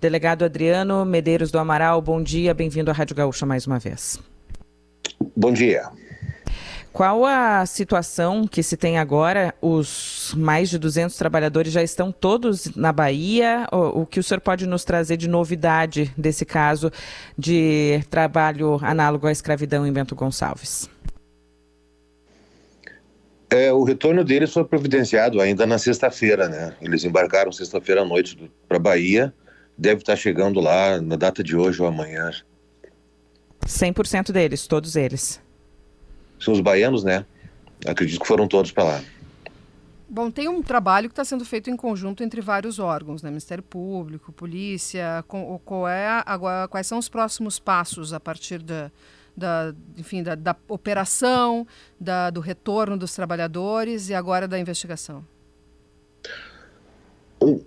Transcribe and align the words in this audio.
Delegado 0.00 0.44
Adriano 0.44 1.04
Medeiros 1.04 1.50
do 1.50 1.58
Amaral, 1.58 2.00
bom 2.00 2.22
dia, 2.22 2.54
bem-vindo 2.54 2.88
à 2.88 2.94
Rádio 2.94 3.16
Gaúcha 3.16 3.44
mais 3.44 3.66
uma 3.66 3.80
vez. 3.80 4.16
Bom 5.36 5.52
dia. 5.52 5.90
Qual 6.92 7.26
a 7.26 7.66
situação 7.66 8.46
que 8.46 8.62
se 8.62 8.76
tem 8.76 8.96
agora? 8.96 9.52
Os 9.60 10.32
mais 10.36 10.70
de 10.70 10.78
200 10.78 11.16
trabalhadores 11.16 11.72
já 11.72 11.82
estão 11.82 12.12
todos 12.12 12.76
na 12.76 12.92
Bahia? 12.92 13.66
O, 13.72 14.02
o 14.02 14.06
que 14.06 14.20
o 14.20 14.22
senhor 14.22 14.40
pode 14.40 14.68
nos 14.68 14.84
trazer 14.84 15.16
de 15.16 15.28
novidade 15.28 16.14
desse 16.16 16.44
caso 16.44 16.92
de 17.36 18.00
trabalho 18.08 18.78
análogo 18.80 19.26
à 19.26 19.32
escravidão 19.32 19.84
em 19.84 19.92
Bento 19.92 20.14
Gonçalves? 20.14 20.88
É, 23.50 23.72
o 23.72 23.82
retorno 23.82 24.22
deles 24.22 24.52
foi 24.52 24.64
providenciado 24.64 25.40
ainda 25.40 25.66
na 25.66 25.76
sexta-feira, 25.76 26.48
né? 26.48 26.72
Eles 26.80 27.02
embarcaram 27.02 27.50
sexta-feira 27.50 28.02
à 28.02 28.04
noite 28.04 28.48
para 28.68 28.76
a 28.76 28.80
Bahia, 28.80 29.34
deve 29.78 30.00
estar 30.00 30.16
chegando 30.16 30.58
lá 30.58 31.00
na 31.00 31.14
data 31.14 31.42
de 31.42 31.56
hoje 31.56 31.80
ou 31.80 31.86
amanhã. 31.86 32.32
100% 33.64 34.32
deles, 34.32 34.66
todos 34.66 34.96
eles. 34.96 35.40
São 36.40 36.52
os 36.52 36.60
baianos, 36.60 37.04
né? 37.04 37.24
Acredito 37.86 38.20
que 38.20 38.26
foram 38.26 38.48
todos 38.48 38.72
para 38.72 38.84
lá. 38.84 39.04
Bom, 40.08 40.30
tem 40.30 40.48
um 40.48 40.62
trabalho 40.62 41.08
que 41.08 41.12
está 41.12 41.24
sendo 41.24 41.44
feito 41.44 41.68
em 41.70 41.76
conjunto 41.76 42.24
entre 42.24 42.40
vários 42.40 42.78
órgãos, 42.78 43.22
né? 43.22 43.28
Ministério 43.28 43.62
Público, 43.62 44.32
Polícia. 44.32 45.22
Com, 45.28 45.60
qual 45.64 45.86
é, 45.86 46.22
agora, 46.24 46.66
quais 46.66 46.86
são 46.86 46.98
os 46.98 47.08
próximos 47.08 47.58
passos 47.58 48.12
a 48.12 48.18
partir 48.18 48.62
da, 48.62 48.90
da, 49.36 49.74
enfim, 49.96 50.22
da, 50.22 50.34
da 50.34 50.56
operação, 50.66 51.66
da, 52.00 52.30
do 52.30 52.40
retorno 52.40 52.96
dos 52.96 53.14
trabalhadores 53.14 54.08
e 54.08 54.14
agora 54.14 54.48
da 54.48 54.58
investigação? 54.58 55.24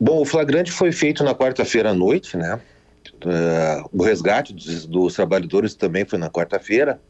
Bom, 0.00 0.20
o 0.20 0.24
flagrante 0.24 0.70
foi 0.70 0.92
feito 0.92 1.22
na 1.22 1.34
quarta-feira 1.34 1.90
à 1.90 1.94
noite, 1.94 2.36
né? 2.36 2.60
Uh, 3.24 3.88
o 3.92 4.02
resgate 4.02 4.52
dos, 4.52 4.86
dos, 4.86 5.14
trabalhadores 5.14 5.74
também 5.74 6.04
foi 6.04 6.18
na 6.18 6.28
quarta-feira. 6.28 7.00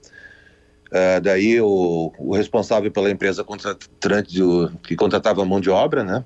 Uh, 0.89 1.21
daí 1.23 1.61
o, 1.61 2.13
o, 2.19 2.35
responsável 2.35 2.91
pela 2.91 3.11
empresa 3.11 3.43
contratante 3.43 4.39
que 4.83 4.95
contratava 4.95 5.45
mão 5.45 5.61
de 5.61 5.71
obra, 5.71 6.05
né? 6.05 6.25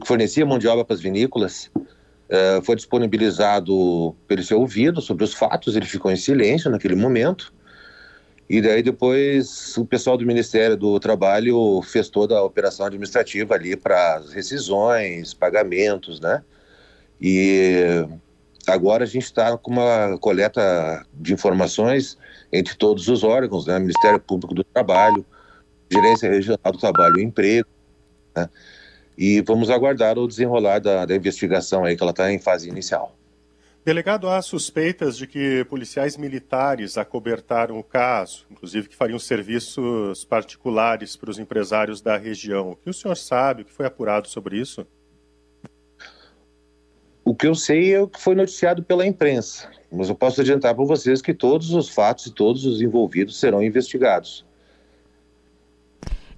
Que 0.00 0.06
fornecia 0.06 0.46
mão 0.46 0.58
de 0.58 0.66
obra 0.66 0.84
para 0.84 0.94
as 0.94 1.00
vinícolas, 1.00 1.70
uh, 1.76 2.64
foi 2.64 2.76
disponibilizado 2.76 4.16
pelo 4.26 4.42
seu 4.42 4.60
ouvido 4.60 5.00
sobre 5.00 5.24
os 5.24 5.34
fatos. 5.34 5.76
Ele 5.76 5.86
ficou 5.86 6.10
em 6.10 6.16
silêncio 6.16 6.70
naquele 6.70 6.94
momento. 6.94 7.52
E 8.48 8.60
daí 8.60 8.82
depois 8.82 9.76
o 9.76 9.84
pessoal 9.84 10.16
do 10.16 10.24
Ministério 10.24 10.76
do 10.76 11.00
Trabalho 11.00 11.82
fez 11.82 12.08
toda 12.08 12.38
a 12.38 12.42
operação 12.42 12.86
administrativa 12.86 13.54
ali 13.54 13.76
para 13.76 14.22
rescisões, 14.32 15.34
pagamentos, 15.34 16.20
né? 16.20 16.42
E 17.20 18.06
agora 18.66 19.02
a 19.02 19.06
gente 19.06 19.24
está 19.24 19.56
com 19.58 19.72
uma 19.72 20.16
coleta 20.18 21.04
de 21.12 21.32
informações 21.32 22.16
entre 22.52 22.76
todos 22.76 23.08
os 23.08 23.24
órgãos, 23.24 23.66
né? 23.66 23.80
Ministério 23.80 24.20
Público 24.20 24.54
do 24.54 24.62
Trabalho, 24.62 25.26
Gerência 25.90 26.30
Regional 26.30 26.72
do 26.72 26.78
Trabalho 26.78 27.18
e 27.18 27.24
Emprego, 27.24 27.68
né? 28.36 28.48
E 29.18 29.40
vamos 29.40 29.70
aguardar 29.70 30.18
o 30.18 30.28
desenrolar 30.28 30.78
da, 30.78 31.04
da 31.04 31.16
investigação 31.16 31.84
aí, 31.84 31.96
que 31.96 32.02
ela 32.02 32.10
está 32.10 32.30
em 32.30 32.38
fase 32.38 32.68
inicial. 32.68 33.16
Delegado, 33.86 34.28
há 34.28 34.42
suspeitas 34.42 35.16
de 35.16 35.28
que 35.28 35.64
policiais 35.66 36.16
militares 36.16 36.98
acobertaram 36.98 37.78
o 37.78 37.84
caso, 37.84 38.44
inclusive 38.50 38.88
que 38.88 38.96
fariam 38.96 39.16
serviços 39.16 40.24
particulares 40.24 41.14
para 41.14 41.30
os 41.30 41.38
empresários 41.38 42.00
da 42.00 42.16
região. 42.16 42.72
O 42.72 42.74
que 42.74 42.90
o 42.90 42.92
senhor 42.92 43.14
sabe, 43.14 43.62
o 43.62 43.64
que 43.64 43.72
foi 43.72 43.86
apurado 43.86 44.26
sobre 44.26 44.58
isso? 44.58 44.84
O 47.24 47.32
que 47.32 47.46
eu 47.46 47.54
sei 47.54 47.94
é 47.94 48.00
o 48.00 48.08
que 48.08 48.20
foi 48.20 48.34
noticiado 48.34 48.82
pela 48.82 49.06
imprensa, 49.06 49.70
mas 49.92 50.08
eu 50.08 50.16
posso 50.16 50.40
adiantar 50.40 50.74
para 50.74 50.84
vocês 50.84 51.22
que 51.22 51.32
todos 51.32 51.70
os 51.70 51.88
fatos 51.88 52.26
e 52.26 52.34
todos 52.34 52.66
os 52.66 52.80
envolvidos 52.82 53.38
serão 53.38 53.62
investigados. 53.62 54.44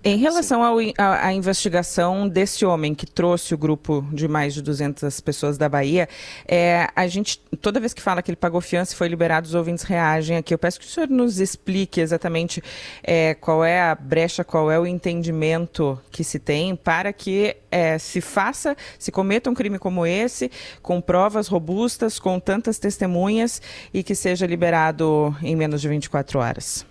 Em 0.04 0.16
relação 0.16 0.62
à 0.96 1.32
investigação 1.32 2.28
desse 2.28 2.64
homem 2.64 2.94
que 2.94 3.04
trouxe 3.04 3.52
o 3.52 3.58
grupo 3.58 4.06
de 4.12 4.28
mais 4.28 4.54
de 4.54 4.62
200 4.62 5.20
pessoas 5.20 5.58
da 5.58 5.68
Bahia, 5.68 6.08
é, 6.46 6.88
a 6.94 7.08
gente, 7.08 7.40
toda 7.60 7.80
vez 7.80 7.92
que 7.92 8.00
fala 8.00 8.22
que 8.22 8.30
ele 8.30 8.36
pagou 8.36 8.60
fiança 8.60 8.94
e 8.94 8.96
foi 8.96 9.08
liberado, 9.08 9.48
os 9.48 9.54
ouvintes 9.54 9.82
reagem 9.82 10.36
aqui. 10.36 10.54
Eu 10.54 10.58
peço 10.58 10.78
que 10.78 10.86
o 10.86 10.88
senhor 10.88 11.08
nos 11.08 11.40
explique 11.40 12.00
exatamente 12.00 12.62
é, 13.02 13.34
qual 13.34 13.64
é 13.64 13.80
a 13.80 13.94
brecha, 13.96 14.44
qual 14.44 14.70
é 14.70 14.78
o 14.78 14.86
entendimento 14.86 16.00
que 16.12 16.22
se 16.22 16.38
tem 16.38 16.76
para 16.76 17.12
que 17.12 17.56
é, 17.68 17.98
se 17.98 18.20
faça, 18.20 18.76
se 19.00 19.10
cometa 19.10 19.50
um 19.50 19.54
crime 19.54 19.80
como 19.80 20.06
esse, 20.06 20.48
com 20.80 21.00
provas 21.00 21.48
robustas, 21.48 22.20
com 22.20 22.38
tantas 22.38 22.78
testemunhas 22.78 23.60
e 23.92 24.04
que 24.04 24.14
seja 24.14 24.46
liberado 24.46 25.36
em 25.42 25.56
menos 25.56 25.80
de 25.80 25.88
24 25.88 26.38
horas 26.38 26.86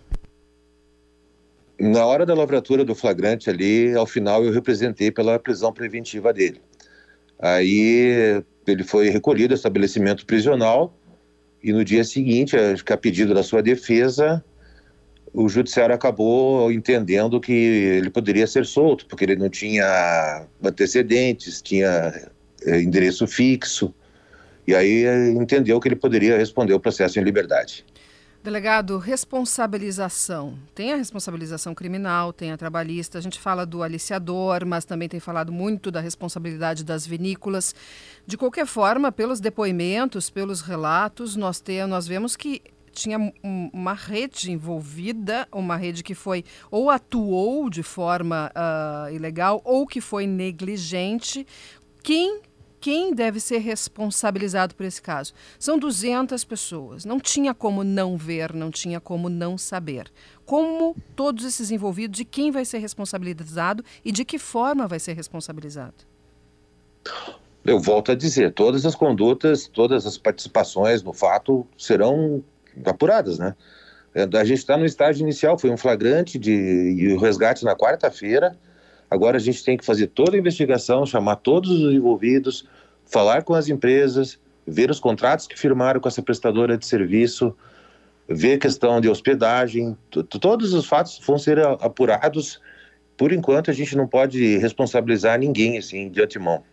na 1.79 2.05
hora 2.05 2.25
da 2.25 2.33
lavratura 2.33 2.83
do 2.83 2.95
flagrante 2.95 3.49
ali, 3.49 3.93
ao 3.93 4.05
final 4.05 4.43
eu 4.43 4.51
representei 4.51 5.11
pela 5.11 5.38
prisão 5.38 5.71
preventiva 5.71 6.33
dele. 6.33 6.61
Aí 7.39 8.43
ele 8.65 8.83
foi 8.83 9.09
recolhido 9.09 9.53
ao 9.53 9.57
estabelecimento 9.57 10.25
prisional 10.25 10.97
e 11.63 11.71
no 11.71 11.83
dia 11.83 12.03
seguinte, 12.03 12.55
a 12.55 12.97
pedido 12.97 13.33
da 13.33 13.43
sua 13.43 13.61
defesa, 13.61 14.43
o 15.33 15.47
judiciário 15.47 15.93
acabou 15.93 16.71
entendendo 16.71 17.39
que 17.39 17.51
ele 17.51 18.09
poderia 18.09 18.47
ser 18.47 18.66
solto, 18.66 19.05
porque 19.05 19.25
ele 19.25 19.35
não 19.35 19.49
tinha 19.49 20.47
antecedentes, 20.63 21.61
tinha 21.61 22.29
é, 22.66 22.81
endereço 22.81 23.27
fixo, 23.27 23.93
e 24.66 24.75
aí 24.75 25.05
entendeu 25.31 25.79
que 25.79 25.87
ele 25.87 25.95
poderia 25.95 26.37
responder 26.37 26.73
o 26.73 26.79
processo 26.79 27.19
em 27.19 27.23
liberdade. 27.23 27.85
Delegado, 28.43 28.97
responsabilização. 28.97 30.57
Tem 30.73 30.93
a 30.93 30.95
responsabilização 30.95 31.75
criminal, 31.75 32.31
tem 32.31 32.51
a 32.51 32.57
trabalhista. 32.57 33.17
A 33.17 33.21
gente 33.21 33.39
fala 33.39 33.65
do 33.65 33.83
aliciador, 33.83 34.65
mas 34.65 34.85
também 34.85 35.09
tem 35.09 35.19
falado 35.19 35.51
muito 35.51 35.91
da 35.91 35.99
responsabilidade 35.99 36.83
das 36.83 37.05
vinícolas. 37.05 37.75
De 38.25 38.37
qualquer 38.37 38.65
forma, 38.65 39.11
pelos 39.11 39.39
depoimentos, 39.39 40.29
pelos 40.29 40.61
relatos, 40.61 41.35
nós, 41.35 41.59
tem, 41.59 41.85
nós 41.87 42.07
vemos 42.07 42.35
que 42.37 42.61
tinha 42.97 43.19
uma 43.43 43.93
rede 43.93 44.51
envolvida, 44.51 45.47
uma 45.51 45.75
rede 45.75 46.01
que 46.01 46.15
foi 46.15 46.43
ou 46.71 46.89
atuou 46.89 47.69
de 47.69 47.83
forma 47.83 48.51
uh, 48.55 49.13
ilegal 49.13 49.61
ou 49.63 49.85
que 49.85 50.01
foi 50.01 50.25
negligente. 50.25 51.45
Quem 52.01 52.41
quem 52.79 53.13
deve 53.13 53.39
ser 53.39 53.57
responsabilizado 53.59 54.75
por 54.75 54.85
esse 54.85 55.01
caso? 55.01 55.33
São 55.59 55.77
200 55.79 56.43
pessoas. 56.43 57.05
Não 57.05 57.19
tinha 57.19 57.53
como 57.53 57.83
não 57.83 58.17
ver, 58.17 58.53
não 58.53 58.69
tinha 58.69 58.99
como 58.99 59.29
não 59.29 59.57
saber. 59.57 60.11
Como 60.45 60.95
todos 61.16 61.45
esses 61.45 61.71
envolvidos, 61.71 62.17
de 62.17 62.25
quem 62.25 62.51
vai 62.51 62.66
ser 62.66 62.77
responsabilizado 62.77 63.83
e 64.03 64.11
de 64.11 64.23
que 64.23 64.37
forma 64.37 64.87
vai 64.87 64.99
ser 64.99 65.13
responsabilizado? 65.13 65.95
Eu 67.66 67.79
volto 67.79 68.11
a 68.11 68.16
dizer, 68.16 68.53
todas 68.53 68.85
as 68.85 68.95
condutas, 68.95 69.67
todas 69.67 70.05
as 70.05 70.17
participações 70.17 71.03
no 71.03 71.13
fato 71.13 71.67
serão 71.77 72.43
apuradas, 72.85 73.37
né? 73.37 73.55
É, 74.13 74.23
a 74.37 74.43
gente 74.43 74.59
está 74.59 74.77
no 74.77 74.85
estágio 74.85 75.21
inicial, 75.21 75.57
foi 75.59 75.69
um 75.69 75.77
flagrante 75.77 76.39
de, 76.39 76.51
e 76.51 77.13
o 77.13 77.19
resgate 77.19 77.63
na 77.66 77.75
quarta-feira. 77.75 78.57
Agora 79.09 79.38
a 79.38 79.40
gente 79.40 79.63
tem 79.63 79.78
que 79.78 79.85
fazer 79.85 80.07
toda 80.07 80.35
a 80.35 80.40
investigação, 80.40 81.06
chamar 81.06 81.38
todos 81.38 81.72
os 81.72 81.94
envolvidos, 81.94 82.68
falar 83.06 83.44
com 83.44 83.53
as 83.53 83.69
empresas, 83.69 84.40
ver 84.66 84.91
os 84.91 85.00
contratos 85.00 85.47
que 85.47 85.57
firmaram 85.57 86.00
com 86.00 86.07
essa 86.07 86.22
prestadora 86.22 86.78
de 86.78 86.85
serviço, 86.85 87.56
ver 88.28 88.56
a 88.56 88.59
questão 88.59 89.00
de 89.00 89.07
hospedagem, 89.07 89.97
todos 90.41 90.73
os 90.73 90.85
fatos 90.85 91.19
vão 91.25 91.38
ser 91.38 91.59
apurados. 91.59 92.59
Por 93.16 93.31
enquanto, 93.31 93.72
a 93.72 93.73
gente 93.73 93.96
não 93.96 94.07
pode 94.07 94.57
responsabilizar 94.57 95.40
ninguém 95.40 95.78
assim 95.78 96.09
de 96.09 96.22
antemão. 96.22 96.63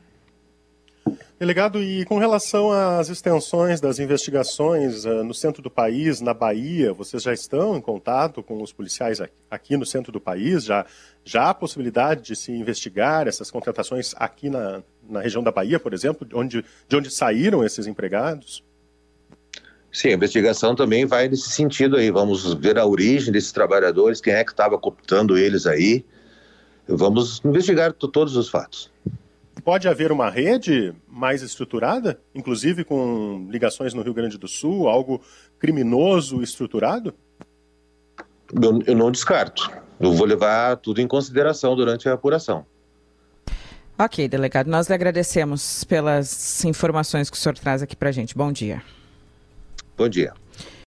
Delegado, 1.36 1.82
e 1.82 2.04
com 2.04 2.16
relação 2.16 2.70
às 2.70 3.08
extensões 3.08 3.80
das 3.80 3.98
investigações 3.98 5.04
uh, 5.04 5.24
no 5.24 5.34
centro 5.34 5.60
do 5.60 5.68
país, 5.68 6.20
na 6.20 6.32
Bahia, 6.32 6.92
vocês 6.92 7.24
já 7.24 7.32
estão 7.32 7.76
em 7.76 7.80
contato 7.80 8.40
com 8.40 8.62
os 8.62 8.72
policiais 8.72 9.20
aqui 9.50 9.76
no 9.76 9.84
centro 9.84 10.12
do 10.12 10.20
país? 10.20 10.64
Já, 10.64 10.86
já 11.24 11.50
há 11.50 11.54
possibilidade 11.54 12.22
de 12.22 12.36
se 12.36 12.52
investigar 12.52 13.26
essas 13.26 13.50
contratações 13.50 14.14
aqui 14.16 14.48
na, 14.48 14.80
na 15.10 15.20
região 15.20 15.42
da 15.42 15.50
Bahia, 15.50 15.80
por 15.80 15.92
exemplo, 15.92 16.26
onde, 16.34 16.64
de 16.88 16.96
onde 16.96 17.10
saíram 17.10 17.64
esses 17.64 17.88
empregados? 17.88 18.62
Sim, 19.90 20.10
a 20.10 20.12
investigação 20.12 20.76
também 20.76 21.04
vai 21.04 21.28
nesse 21.28 21.50
sentido 21.50 21.96
aí. 21.96 22.12
Vamos 22.12 22.54
ver 22.54 22.78
a 22.78 22.86
origem 22.86 23.32
desses 23.32 23.50
trabalhadores, 23.50 24.20
quem 24.20 24.34
é 24.34 24.44
que 24.44 24.52
estava 24.52 24.78
cooptando 24.78 25.36
eles 25.36 25.66
aí. 25.66 26.04
Vamos 26.86 27.40
investigar 27.44 27.92
todos 27.92 28.36
os 28.36 28.48
fatos. 28.48 28.92
Pode 29.64 29.88
haver 29.88 30.12
uma 30.12 30.28
rede 30.28 30.94
mais 31.08 31.40
estruturada, 31.40 32.20
inclusive 32.34 32.84
com 32.84 33.48
ligações 33.50 33.94
no 33.94 34.02
Rio 34.02 34.12
Grande 34.12 34.36
do 34.36 34.46
Sul, 34.46 34.88
algo 34.88 35.22
criminoso 35.58 36.42
estruturado? 36.42 37.14
Eu, 38.52 38.82
eu 38.86 38.94
não 38.94 39.10
descarto. 39.10 39.70
Eu 39.98 40.12
vou 40.12 40.26
levar 40.26 40.76
tudo 40.76 41.00
em 41.00 41.08
consideração 41.08 41.74
durante 41.74 42.06
a 42.08 42.12
apuração. 42.12 42.66
Ok, 43.98 44.28
delegado, 44.28 44.66
nós 44.66 44.88
lhe 44.88 44.94
agradecemos 44.94 45.82
pelas 45.84 46.62
informações 46.64 47.30
que 47.30 47.36
o 47.36 47.40
senhor 47.40 47.56
traz 47.56 47.80
aqui 47.80 47.96
para 47.96 48.10
a 48.10 48.12
gente. 48.12 48.36
Bom 48.36 48.52
dia. 48.52 48.82
Bom 49.96 50.08
dia. 50.08 50.34